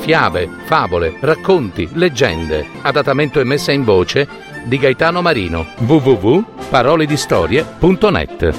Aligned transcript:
fiabe, 0.00 0.48
favole, 0.64 1.16
racconti, 1.20 1.88
leggende. 1.92 2.66
Adattamento 2.82 3.38
e 3.38 3.44
messa 3.44 3.70
in 3.70 3.84
voce 3.84 4.26
di 4.64 4.78
Gaetano 4.78 5.22
Marino. 5.22 5.64
www.paroledistorie.net 5.78 8.54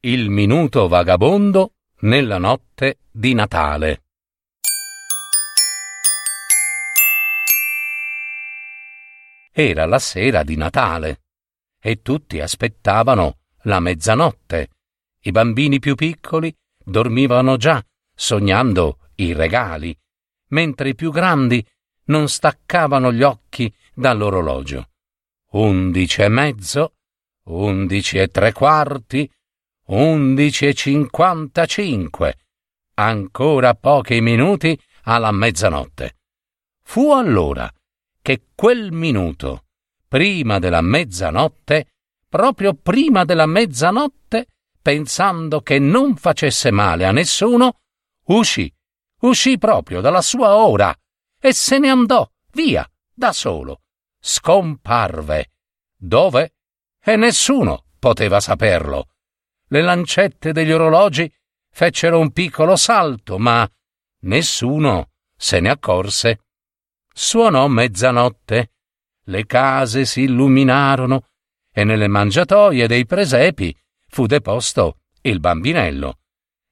Il 0.00 0.30
minuto 0.30 0.88
vagabondo 0.88 1.72
nella 2.00 2.38
notte 2.38 2.98
di 3.10 3.34
Natale. 3.34 4.02
Era 9.52 9.86
la 9.86 9.98
sera 9.98 10.44
di 10.44 10.56
Natale 10.56 11.20
e 11.80 12.00
tutti 12.00 12.40
aspettavano 12.40 13.38
la 13.62 13.80
mezzanotte. 13.80 14.68
I 15.28 15.30
bambini 15.30 15.78
più 15.78 15.94
piccoli 15.94 16.50
dormivano 16.82 17.58
già, 17.58 17.84
sognando 18.14 19.10
i 19.16 19.34
regali, 19.34 19.94
mentre 20.52 20.88
i 20.88 20.94
più 20.94 21.12
grandi 21.12 21.62
non 22.04 22.30
staccavano 22.30 23.12
gli 23.12 23.22
occhi 23.22 23.70
dall'orologio. 23.92 24.88
Undici 25.50 26.22
e 26.22 26.28
mezzo, 26.28 26.94
undici 27.44 28.16
e 28.16 28.28
tre 28.28 28.52
quarti, 28.52 29.30
undici 29.88 30.66
e 30.66 30.72
cinquantacinque. 30.72 32.38
Ancora 32.94 33.74
pochi 33.74 34.22
minuti 34.22 34.80
alla 35.02 35.30
mezzanotte. 35.30 36.16
Fu 36.84 37.12
allora 37.12 37.70
che 38.22 38.44
quel 38.54 38.92
minuto, 38.92 39.66
prima 40.08 40.58
della 40.58 40.80
mezzanotte, 40.80 41.88
proprio 42.30 42.72
prima 42.72 43.26
della 43.26 43.44
mezzanotte, 43.44 44.46
pensando 44.88 45.60
che 45.60 45.78
non 45.78 46.16
facesse 46.16 46.70
male 46.70 47.04
a 47.04 47.12
nessuno, 47.12 47.80
uscì, 48.28 48.74
uscì 49.20 49.58
proprio 49.58 50.00
dalla 50.00 50.22
sua 50.22 50.56
ora 50.56 50.96
e 51.38 51.52
se 51.52 51.78
ne 51.78 51.90
andò 51.90 52.26
via 52.52 52.90
da 53.12 53.34
solo. 53.34 53.82
Scomparve. 54.18 55.50
Dove? 55.94 56.54
E 57.04 57.16
nessuno 57.16 57.84
poteva 57.98 58.40
saperlo. 58.40 59.10
Le 59.66 59.82
lancette 59.82 60.52
degli 60.52 60.72
orologi 60.72 61.30
fecero 61.70 62.18
un 62.18 62.32
piccolo 62.32 62.74
salto, 62.74 63.36
ma 63.36 63.70
nessuno 64.20 65.10
se 65.36 65.60
ne 65.60 65.68
accorse. 65.68 66.46
Suonò 67.12 67.68
mezzanotte, 67.68 68.70
le 69.24 69.44
case 69.44 70.06
si 70.06 70.22
illuminarono 70.22 71.26
e 71.74 71.84
nelle 71.84 72.08
mangiatoie 72.08 72.86
dei 72.86 73.04
presepi 73.04 73.76
fu 74.08 74.26
deposto 74.26 74.98
il 75.22 75.40
bambinello. 75.40 76.18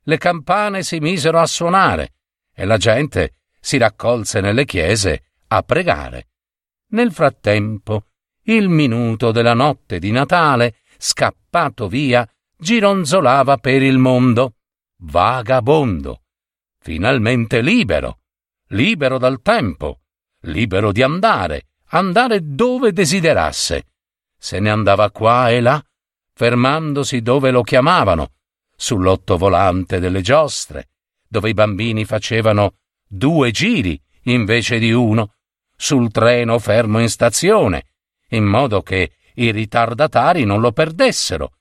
Le 0.02 0.18
campane 0.18 0.82
si 0.82 0.98
misero 0.98 1.38
a 1.38 1.46
suonare 1.46 2.14
e 2.54 2.64
la 2.64 2.76
gente 2.76 3.40
si 3.60 3.76
raccolse 3.78 4.40
nelle 4.40 4.64
chiese 4.64 5.32
a 5.48 5.62
pregare. 5.62 6.28
Nel 6.88 7.12
frattempo, 7.12 8.06
il 8.44 8.68
minuto 8.68 9.32
della 9.32 9.54
notte 9.54 9.98
di 9.98 10.10
Natale, 10.12 10.76
scappato 10.98 11.88
via, 11.88 12.28
gironzolava 12.56 13.58
per 13.58 13.82
il 13.82 13.98
mondo, 13.98 14.54
vagabondo, 14.98 16.22
finalmente 16.78 17.60
libero, 17.60 18.20
libero 18.68 19.18
dal 19.18 19.42
tempo, 19.42 20.02
libero 20.42 20.92
di 20.92 21.02
andare, 21.02 21.70
andare 21.88 22.40
dove 22.42 22.92
desiderasse. 22.92 23.86
Se 24.38 24.60
ne 24.60 24.70
andava 24.70 25.10
qua 25.10 25.50
e 25.50 25.60
là, 25.60 25.84
fermandosi 26.36 27.22
dove 27.22 27.50
lo 27.50 27.62
chiamavano, 27.62 28.32
sull'ottovolante 28.76 29.98
delle 29.98 30.20
giostre, 30.20 30.90
dove 31.26 31.48
i 31.48 31.54
bambini 31.54 32.04
facevano 32.04 32.74
due 33.08 33.50
giri 33.50 33.98
invece 34.24 34.78
di 34.78 34.92
uno, 34.92 35.32
sul 35.74 36.10
treno 36.10 36.58
fermo 36.58 37.00
in 37.00 37.08
stazione, 37.08 37.86
in 38.30 38.44
modo 38.44 38.82
che 38.82 39.12
i 39.36 39.50
ritardatari 39.50 40.44
non 40.44 40.60
lo 40.60 40.72
perdessero. 40.72 41.52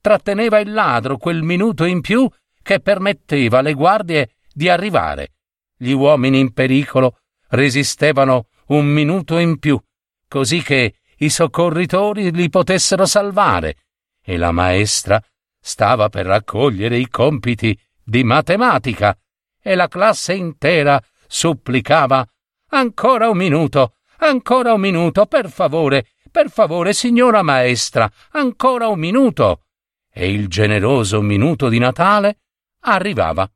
Tratteneva 0.00 0.58
il 0.58 0.72
ladro 0.72 1.16
quel 1.16 1.44
minuto 1.44 1.84
in 1.84 2.00
più 2.00 2.28
che 2.60 2.80
permetteva 2.80 3.58
alle 3.58 3.74
guardie 3.74 4.34
di 4.52 4.68
arrivare. 4.68 5.34
Gli 5.76 5.92
uomini 5.92 6.40
in 6.40 6.52
pericolo 6.52 7.20
resistevano 7.50 8.48
un 8.66 8.86
minuto 8.86 9.38
in 9.38 9.60
più, 9.60 9.80
così 10.26 10.60
che 10.60 10.96
i 11.18 11.30
soccorritori 11.30 12.32
li 12.32 12.48
potessero 12.48 13.06
salvare, 13.06 13.76
e 14.24 14.36
la 14.38 14.52
maestra 14.52 15.22
stava 15.60 16.08
per 16.08 16.26
raccogliere 16.26 16.96
i 16.96 17.08
compiti 17.08 17.78
di 18.02 18.24
matematica, 18.24 19.16
e 19.62 19.74
la 19.74 19.88
classe 19.88 20.34
intera 20.34 21.02
supplicava 21.26 22.26
ancora 22.68 23.28
un 23.28 23.36
minuto, 23.36 23.96
ancora 24.18 24.72
un 24.72 24.80
minuto, 24.80 25.26
per 25.26 25.50
favore, 25.50 26.08
per 26.30 26.50
favore, 26.50 26.92
signora 26.92 27.42
maestra, 27.42 28.10
ancora 28.32 28.88
un 28.88 28.98
minuto. 28.98 29.64
E 30.10 30.30
il 30.30 30.48
generoso 30.48 31.20
minuto 31.20 31.68
di 31.68 31.78
Natale 31.78 32.38
arrivava. 32.80 33.50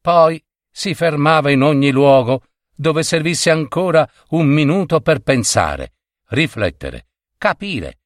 Poi 0.00 0.42
si 0.70 0.94
fermava 0.94 1.50
in 1.50 1.62
ogni 1.62 1.90
luogo 1.90 2.44
dove 2.74 3.02
servisse 3.02 3.50
ancora 3.50 4.08
un 4.28 4.46
minuto 4.46 5.00
per 5.00 5.20
pensare, 5.20 5.94
riflettere, 6.28 7.08
capire. 7.36 7.99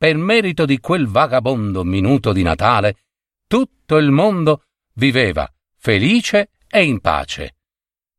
Per 0.00 0.16
merito 0.16 0.64
di 0.64 0.78
quel 0.78 1.06
vagabondo 1.08 1.84
minuto 1.84 2.32
di 2.32 2.42
Natale, 2.42 3.00
tutto 3.46 3.98
il 3.98 4.10
mondo 4.10 4.62
viveva 4.94 5.46
felice 5.76 6.52
e 6.66 6.84
in 6.84 7.00
pace. 7.00 7.56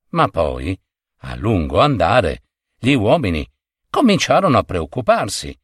Ma 0.09 0.27
poi, 0.27 0.79
a 1.21 1.35
lungo 1.37 1.79
andare, 1.79 2.43
gli 2.77 2.93
uomini 2.93 3.43
cominciarono 3.89 4.59
a 4.59 4.63
preoccuparsi. 4.63 5.59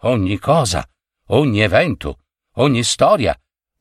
Ogni 0.00 0.38
cosa, 0.38 0.86
ogni 1.28 1.60
evento, 1.60 2.18
ogni 2.56 2.82
storia 2.82 3.34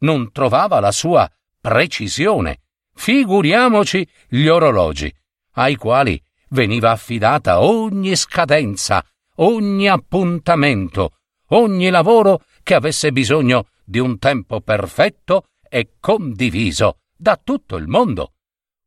non 0.03 0.31
trovava 0.31 0.79
la 0.79 0.93
sua 0.93 1.29
precisione. 1.59 2.61
Figuriamoci 2.93 4.07
gli 4.29 4.47
orologi 4.47 5.13
ai 5.55 5.75
quali 5.75 6.17
veniva 6.51 6.91
affidata 6.91 7.59
ogni 7.59 8.15
scadenza, 8.15 9.05
ogni 9.35 9.89
appuntamento, 9.89 11.17
ogni 11.53 11.89
lavoro 11.89 12.43
che 12.61 12.73
avesse 12.73 13.11
bisogno 13.11 13.67
di 13.83 13.99
un 13.99 14.19
tempo 14.19 14.61
perfetto 14.61 15.45
e 15.67 15.95
condiviso 15.99 16.99
da 17.15 17.39
tutto 17.41 17.75
il 17.75 17.87
mondo. 17.87 18.33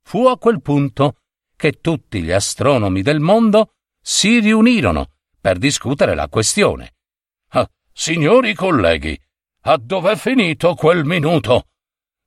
Fu 0.03 0.27
a 0.27 0.39
quel 0.39 0.63
punto 0.63 1.17
che 1.57 1.81
tutti 1.81 2.23
gli 2.23 2.31
astronomi 2.31 3.03
del 3.03 3.21
mondo 3.21 3.73
si 4.01 4.41
riunirono 4.41 5.11
per 5.41 5.59
discutere 5.59 6.15
la 6.15 6.29
questione. 6.29 6.95
Ah, 7.51 7.69
signori 7.93 8.55
colleghi, 8.55 9.19
a 9.63 9.77
dov'è 9.79 10.17
finito 10.17 10.75
quel 10.75 11.05
minuto? 11.05 11.69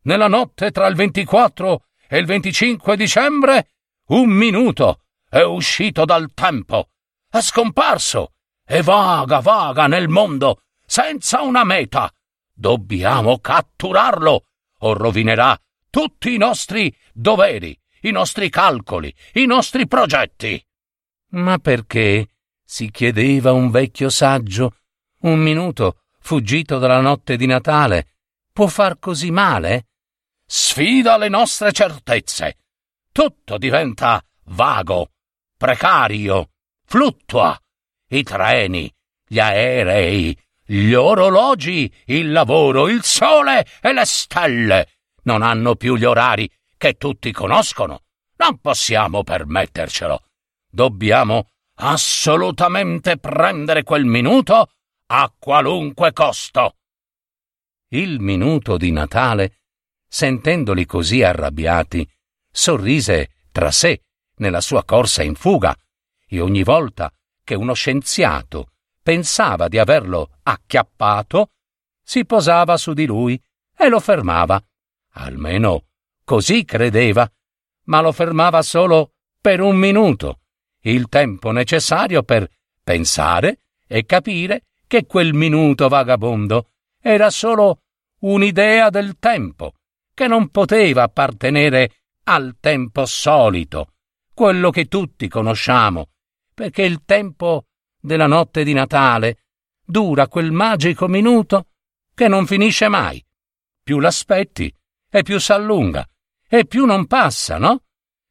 Nella 0.03 0.27
notte 0.27 0.71
tra 0.71 0.87
il 0.87 0.95
24 0.95 1.85
e 2.07 2.17
il 2.17 2.25
25 2.25 2.97
dicembre 2.97 3.69
un 4.07 4.29
minuto 4.29 5.03
è 5.29 5.41
uscito 5.41 6.05
dal 6.05 6.33
tempo, 6.33 6.89
è 7.29 7.39
scomparso 7.41 8.33
e 8.69 8.83
vaga, 8.83 9.39
vaga 9.39 9.87
nel 9.87 10.07
mondo 10.07 10.61
senza 10.85 11.41
una 11.41 11.63
meta. 11.63 12.13
Dobbiamo 12.53 13.39
catturarlo 13.39 14.43
o 14.79 14.93
rovinerà 14.93 15.59
tutti 15.89 16.33
i 16.33 16.37
nostri 16.37 16.95
doveri, 17.11 17.77
i 18.01 18.11
nostri 18.11 18.49
calcoli, 18.49 19.13
i 19.33 19.45
nostri 19.45 19.87
progetti. 19.87 20.63
Ma 21.29 21.57
perché? 21.57 22.27
si 22.63 22.91
chiedeva 22.91 23.51
un 23.51 23.71
vecchio 23.71 24.09
saggio. 24.09 24.75
Un 25.21 25.39
minuto 25.39 26.01
fuggito 26.19 26.77
dalla 26.77 27.01
notte 27.01 27.35
di 27.35 27.47
Natale 27.47 28.13
può 28.53 28.67
far 28.67 28.99
così 28.99 29.31
male? 29.31 29.87
Sfida 30.45 31.17
le 31.17 31.29
nostre 31.29 31.71
certezze 31.71 32.57
tutto 33.19 33.57
diventa 33.57 34.23
vago, 34.45 35.09
precario, 35.57 36.51
fluttua. 36.85 37.59
I 38.09 38.23
treni, 38.23 38.91
gli 39.27 39.39
aerei, 39.39 40.37
gli 40.65 40.93
orologi, 40.93 41.91
il 42.05 42.31
lavoro, 42.31 42.87
il 42.87 43.03
sole 43.03 43.65
e 43.81 43.93
le 43.93 44.05
stelle 44.05 44.87
non 45.23 45.41
hanno 45.41 45.75
più 45.75 45.95
gli 45.95 46.05
orari 46.05 46.49
che 46.77 46.93
tutti 46.93 47.31
conoscono. 47.31 48.01
Non 48.37 48.59
possiamo 48.59 49.23
permettercelo. 49.23 50.23
Dobbiamo 50.67 51.49
assolutamente 51.75 53.17
prendere 53.17 53.83
quel 53.83 54.05
minuto 54.05 54.71
a 55.07 55.33
qualunque 55.37 56.13
costo. 56.13 56.75
Il 57.89 58.19
minuto 58.19 58.77
di 58.77 58.91
Natale, 58.91 59.61
sentendoli 60.07 60.85
così 60.85 61.21
arrabbiati, 61.21 62.07
sorrise 62.51 63.31
tra 63.51 63.71
sé 63.71 64.01
nella 64.37 64.61
sua 64.61 64.83
corsa 64.83 65.21
in 65.23 65.35
fuga 65.35 65.75
e 66.27 66.39
ogni 66.39 66.63
volta 66.63 67.11
che 67.49 67.55
uno 67.55 67.73
scienziato 67.73 68.73
pensava 69.01 69.69
di 69.69 69.79
averlo 69.79 70.37
acchiappato, 70.43 71.49
si 72.03 72.23
posava 72.23 72.77
su 72.77 72.93
di 72.93 73.07
lui 73.07 73.41
e 73.75 73.89
lo 73.89 73.99
fermava. 73.99 74.63
Almeno 75.13 75.85
così 76.23 76.63
credeva, 76.63 77.27
ma 77.85 78.01
lo 78.01 78.11
fermava 78.11 78.61
solo 78.61 79.13
per 79.41 79.61
un 79.61 79.77
minuto, 79.77 80.41
il 80.81 81.09
tempo 81.09 81.49
necessario 81.49 82.21
per 82.21 82.47
pensare 82.83 83.61
e 83.87 84.05
capire 84.05 84.65
che 84.85 85.07
quel 85.07 85.33
minuto 85.33 85.87
vagabondo 85.87 86.69
era 87.01 87.31
solo 87.31 87.79
un'idea 88.19 88.91
del 88.91 89.17
tempo, 89.17 89.73
che 90.13 90.27
non 90.27 90.49
poteva 90.49 91.01
appartenere 91.01 91.93
al 92.25 92.57
tempo 92.59 93.07
solito, 93.07 93.93
quello 94.35 94.69
che 94.69 94.85
tutti 94.85 95.27
conosciamo, 95.27 96.09
perché 96.59 96.81
il 96.81 97.03
tempo 97.05 97.67
della 97.97 98.27
notte 98.27 98.65
di 98.65 98.73
Natale 98.73 99.45
dura 99.81 100.27
quel 100.27 100.51
magico 100.51 101.07
minuto 101.07 101.67
che 102.13 102.27
non 102.27 102.45
finisce 102.45 102.89
mai. 102.89 103.25
Più 103.81 103.99
l'aspetti 103.99 104.69
e 105.09 105.23
più 105.23 105.39
s'allunga 105.39 106.05
e 106.45 106.65
più 106.65 106.83
non 106.83 107.07
passa, 107.07 107.57
no? 107.57 107.83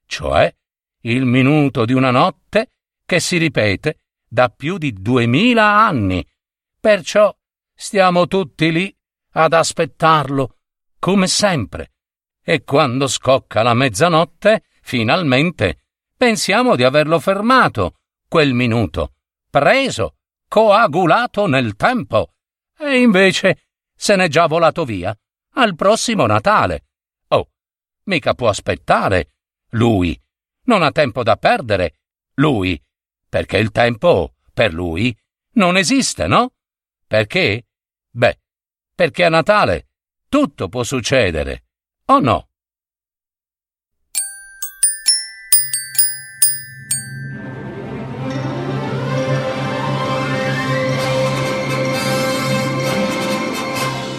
Cioè 0.05 0.55
il 1.05 1.25
minuto 1.25 1.87
di 1.87 1.95
una 1.95 2.11
notte 2.11 2.73
che 3.07 3.19
si 3.19 3.39
ripete 3.39 4.01
da 4.29 4.51
più 4.51 4.77
di 4.77 4.93
duemila 4.93 5.87
anni. 5.87 6.23
Perciò 6.79 7.35
stiamo 7.75 8.27
tutti 8.27 8.71
lì 8.71 8.95
ad 9.33 9.55
aspettarlo, 9.55 10.59
come 10.99 11.29
sempre. 11.29 11.93
E 12.45 12.63
quando 12.63 13.07
scocca 13.07 13.63
la 13.63 13.73
mezzanotte, 13.73 14.65
finalmente, 14.83 15.85
pensiamo 16.15 16.77
di 16.77 16.85
averlo 16.85 17.19
fermato, 17.21 17.95
quel 18.29 18.53
minuto, 18.53 19.15
preso, 19.51 20.17
coagulato 20.47 21.47
nel 21.47 21.75
tempo. 21.77 22.35
E 22.79 23.01
invece 23.01 23.69
se 23.95 24.15
n'è 24.15 24.29
già 24.29 24.47
volato 24.47 24.85
via, 24.85 25.17
al 25.55 25.75
prossimo 25.75 26.27
Natale. 26.27 26.87
Oh, 27.29 27.51
mica 28.05 28.35
può 28.35 28.49
aspettare. 28.49 29.33
Lui. 29.71 30.21
Non 30.65 30.83
ha 30.83 30.93
tempo 30.93 31.23
da 31.23 31.37
perdere. 31.37 32.01
Lui. 32.35 32.81
Perché 33.29 33.59
il 33.59 33.73
tempo, 33.73 34.35
per 34.53 34.73
lui, 34.73 35.17
non 35.55 35.77
esiste, 35.77 36.27
no? 36.27 36.53
Perché? 37.07 37.67
Beh, 38.11 38.39
perché 38.95 39.25
a 39.25 39.29
Natale 39.29 39.89
tutto 40.29 40.69
può 40.69 40.83
succedere, 40.83 41.65
o 42.07 42.21
no? 42.21 42.51